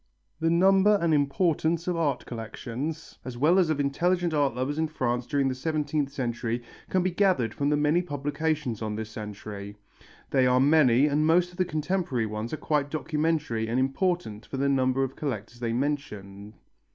[0.39, 4.87] The number and importance of art collections, as well as of intelligent art lovers in
[4.87, 9.77] France during the seventeenth century, can be gathered from the many publications on this century.
[10.31, 14.57] They are many, and most of the contemporary ones are quite documentary and important for
[14.57, 16.55] the number of collectors they mention.